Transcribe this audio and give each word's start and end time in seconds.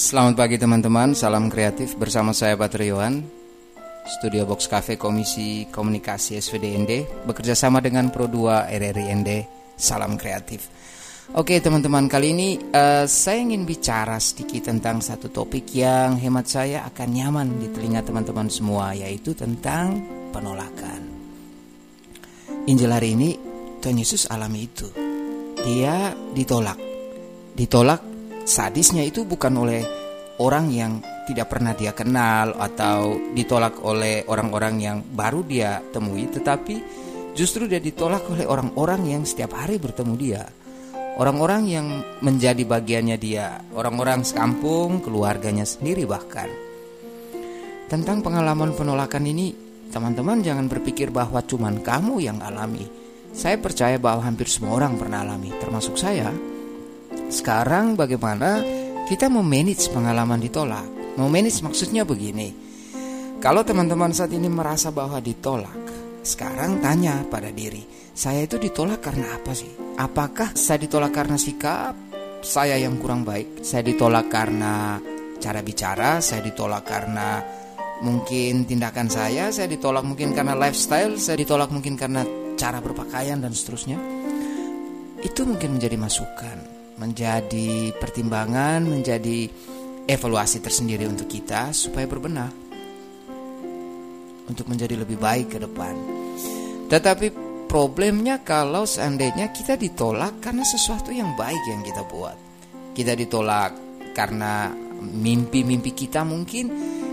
Selamat 0.00 0.32
pagi 0.32 0.56
teman-teman, 0.56 1.12
salam 1.12 1.52
kreatif 1.52 1.92
bersama 1.92 2.32
saya 2.32 2.56
Patrioan 2.56 3.20
Studio 4.08 4.48
Box 4.48 4.64
Cafe 4.64 4.96
Komisi 4.96 5.68
Komunikasi 5.68 6.40
SVDND 6.40 7.20
Bekerja 7.28 7.52
sama 7.52 7.84
dengan 7.84 8.08
Pro 8.08 8.24
2 8.24 8.72
RRIND 8.80 9.30
Salam 9.76 10.16
kreatif. 10.16 10.72
Oke 11.36 11.60
teman-teman, 11.60 12.08
kali 12.08 12.32
ini 12.32 12.56
uh, 12.72 13.04
saya 13.04 13.44
ingin 13.44 13.68
bicara 13.68 14.16
sedikit 14.16 14.72
tentang 14.72 15.04
satu 15.04 15.28
topik 15.28 15.68
yang 15.76 16.16
hemat 16.16 16.48
saya 16.48 16.88
akan 16.88 17.08
nyaman 17.12 17.60
di 17.60 17.68
telinga 17.68 18.00
teman-teman 18.00 18.48
semua 18.48 18.96
Yaitu 18.96 19.36
tentang 19.36 20.00
penolakan. 20.32 21.12
Injil 22.64 22.88
hari 22.88 23.12
ini 23.20 23.36
Tuhan 23.84 24.00
Yesus 24.00 24.32
alami 24.32 24.64
itu. 24.64 24.88
Dia 25.60 26.16
ditolak. 26.32 26.80
Ditolak 27.52 28.00
sadisnya 28.50 29.06
itu 29.06 29.22
bukan 29.22 29.54
oleh 29.62 29.99
orang 30.40 30.72
yang 30.72 31.04
tidak 31.28 31.52
pernah 31.52 31.76
dia 31.76 31.92
kenal 31.92 32.56
atau 32.56 33.20
ditolak 33.36 33.78
oleh 33.84 34.24
orang-orang 34.26 34.74
yang 34.80 34.96
baru 35.04 35.44
dia 35.44 35.84
temui, 35.92 36.26
tetapi 36.32 36.80
justru 37.36 37.68
dia 37.68 37.78
ditolak 37.78 38.24
oleh 38.32 38.48
orang-orang 38.48 39.14
yang 39.14 39.22
setiap 39.28 39.54
hari 39.54 39.76
bertemu 39.76 40.14
dia. 40.16 40.42
Orang-orang 41.20 41.62
yang 41.68 41.86
menjadi 42.24 42.64
bagiannya 42.64 43.20
dia, 43.20 43.60
orang-orang 43.76 44.24
sekampung, 44.24 45.04
keluarganya 45.04 45.68
sendiri 45.68 46.08
bahkan. 46.08 46.48
Tentang 47.92 48.24
pengalaman 48.24 48.72
penolakan 48.72 49.28
ini, 49.28 49.52
teman-teman 49.92 50.40
jangan 50.40 50.70
berpikir 50.70 51.12
bahwa 51.12 51.44
cuman 51.44 51.84
kamu 51.84 52.24
yang 52.24 52.40
alami. 52.40 52.88
Saya 53.36 53.60
percaya 53.60 54.00
bahwa 54.00 54.24
hampir 54.24 54.48
semua 54.48 54.80
orang 54.80 54.96
pernah 54.96 55.20
alami, 55.20 55.52
termasuk 55.60 56.00
saya. 56.00 56.32
Sekarang 57.28 58.00
bagaimana 58.00 58.79
kita 59.10 59.26
memanage 59.26 59.90
pengalaman 59.90 60.38
ditolak? 60.38 60.86
Memanage 61.18 61.66
maksudnya 61.66 62.06
begini. 62.06 62.54
Kalau 63.42 63.66
teman-teman 63.66 64.14
saat 64.14 64.30
ini 64.30 64.46
merasa 64.46 64.94
bahwa 64.94 65.18
ditolak, 65.18 65.82
sekarang 66.22 66.78
tanya 66.78 67.26
pada 67.26 67.50
diri, 67.50 67.82
saya 68.14 68.46
itu 68.46 68.62
ditolak 68.62 69.02
karena 69.02 69.34
apa 69.34 69.50
sih? 69.50 69.98
Apakah 69.98 70.54
saya 70.54 70.86
ditolak 70.86 71.10
karena 71.10 71.34
sikap 71.34 71.98
saya 72.38 72.78
yang 72.78 73.02
kurang 73.02 73.26
baik? 73.26 73.66
Saya 73.66 73.82
ditolak 73.82 74.30
karena 74.30 75.02
cara 75.42 75.58
bicara, 75.58 76.22
saya 76.22 76.46
ditolak 76.46 76.86
karena 76.86 77.42
mungkin 78.06 78.62
tindakan 78.62 79.10
saya, 79.10 79.50
saya 79.50 79.66
ditolak 79.66 80.06
mungkin 80.06 80.30
karena 80.38 80.54
lifestyle, 80.54 81.18
saya 81.18 81.34
ditolak 81.34 81.74
mungkin 81.74 81.98
karena 81.98 82.22
cara 82.54 82.78
berpakaian 82.78 83.42
dan 83.42 83.50
seterusnya. 83.50 83.98
Itu 85.18 85.42
mungkin 85.50 85.82
menjadi 85.82 85.98
masukan 85.98 86.79
menjadi 87.00 87.96
pertimbangan, 87.96 88.84
menjadi 88.84 89.48
evaluasi 90.04 90.60
tersendiri 90.60 91.08
untuk 91.08 91.32
kita 91.32 91.72
supaya 91.72 92.04
berbenah 92.04 92.52
untuk 94.50 94.66
menjadi 94.68 95.00
lebih 95.00 95.16
baik 95.16 95.56
ke 95.56 95.58
depan. 95.62 95.94
Tetapi 96.90 97.26
problemnya 97.70 98.42
kalau 98.42 98.82
seandainya 98.82 99.54
kita 99.54 99.78
ditolak 99.78 100.42
karena 100.42 100.66
sesuatu 100.66 101.14
yang 101.14 101.38
baik 101.38 101.62
yang 101.70 101.86
kita 101.86 102.02
buat. 102.10 102.36
Kita 102.90 103.14
ditolak 103.14 103.72
karena 104.10 104.74
mimpi-mimpi 105.00 105.94
kita 105.94 106.26
mungkin, 106.26 106.66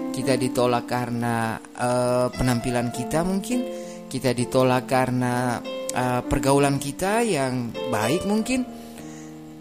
kita 0.09 0.33
ditolak 0.33 0.89
karena 0.89 1.61
uh, 1.77 2.27
penampilan 2.33 2.89
kita 2.89 3.21
mungkin, 3.21 3.61
kita 4.09 4.33
ditolak 4.33 4.89
karena 4.89 5.61
uh, 5.93 6.25
pergaulan 6.25 6.81
kita 6.81 7.21
yang 7.21 7.69
baik 7.93 8.25
mungkin 8.25 8.65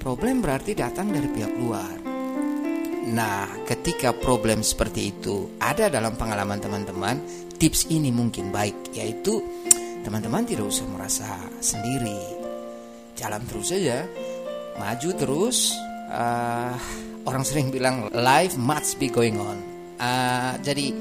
Problem 0.06 0.38
berarti 0.38 0.70
datang 0.78 1.10
dari 1.10 1.26
pihak 1.26 1.50
luar. 1.58 1.98
Nah, 3.10 3.66
ketika 3.66 4.14
problem 4.14 4.62
seperti 4.62 5.10
itu 5.10 5.58
ada 5.58 5.90
dalam 5.90 6.14
pengalaman 6.14 6.62
teman-teman, 6.62 7.18
tips 7.58 7.90
ini 7.90 8.14
mungkin 8.14 8.54
baik, 8.54 8.94
yaitu 8.94 9.42
teman-teman 10.06 10.46
tidak 10.46 10.70
usah 10.70 10.86
merasa 10.86 11.26
sendiri. 11.58 12.22
Jalan 13.18 13.50
terus 13.50 13.74
saja, 13.74 14.06
maju 14.78 15.10
terus. 15.18 15.74
Uh, 16.06 16.70
orang 17.26 17.42
sering 17.42 17.74
bilang 17.74 18.06
life 18.14 18.54
must 18.54 19.02
be 19.02 19.10
going 19.10 19.42
on. 19.42 19.58
Uh, 19.98 20.54
jadi 20.62 20.94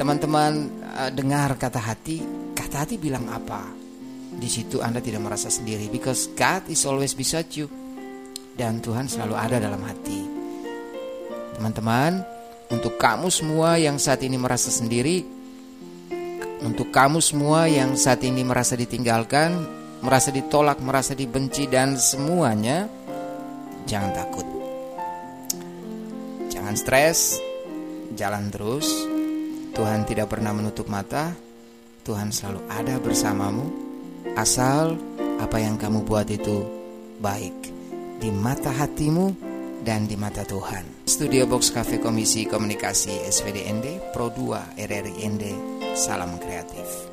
teman-teman 0.00 0.80
uh, 0.96 1.12
dengar 1.12 1.60
kata 1.60 1.76
hati, 1.76 2.24
kata 2.56 2.88
hati 2.88 2.96
bilang 2.96 3.28
apa? 3.28 3.68
Di 4.32 4.48
situ 4.48 4.80
Anda 4.80 5.04
tidak 5.04 5.28
merasa 5.28 5.52
sendiri 5.52 5.92
because 5.92 6.32
God 6.32 6.72
is 6.72 6.88
always 6.88 7.12
beside 7.12 7.52
you 7.52 7.68
dan 8.60 8.84
Tuhan 8.84 9.08
selalu 9.08 9.34
ada 9.40 9.56
dalam 9.56 9.80
hati. 9.80 10.20
Teman-teman, 11.56 12.20
untuk 12.68 13.00
kamu 13.00 13.32
semua 13.32 13.80
yang 13.80 13.96
saat 13.96 14.20
ini 14.20 14.36
merasa 14.36 14.68
sendiri, 14.68 15.24
untuk 16.60 16.92
kamu 16.92 17.24
semua 17.24 17.64
yang 17.72 17.96
saat 17.96 18.20
ini 18.20 18.44
merasa 18.44 18.76
ditinggalkan, 18.76 19.64
merasa 20.04 20.28
ditolak, 20.28 20.76
merasa 20.84 21.16
dibenci 21.16 21.72
dan 21.72 21.96
semuanya, 21.96 22.84
jangan 23.88 24.12
takut. 24.12 24.44
Jangan 26.52 26.76
stres, 26.76 27.40
jalan 28.12 28.52
terus. 28.52 28.92
Tuhan 29.72 30.04
tidak 30.04 30.36
pernah 30.36 30.52
menutup 30.52 30.84
mata. 30.92 31.32
Tuhan 32.04 32.28
selalu 32.28 32.60
ada 32.68 33.00
bersamamu. 33.00 33.64
Asal 34.36 35.00
apa 35.40 35.56
yang 35.56 35.80
kamu 35.80 36.04
buat 36.04 36.28
itu 36.28 36.60
baik 37.24 37.79
di 38.20 38.28
mata 38.28 38.68
hatimu 38.68 39.32
dan 39.80 40.04
di 40.04 40.12
mata 40.12 40.44
Tuhan. 40.44 41.08
Studio 41.08 41.48
Box 41.48 41.72
Cafe 41.72 41.96
Komisi 41.96 42.44
Komunikasi 42.44 43.24
SVDND 43.24 44.12
Pro 44.12 44.28
2 44.28 44.76
RRIND 44.76 45.44
Salam 45.96 46.36
Kreatif. 46.36 47.08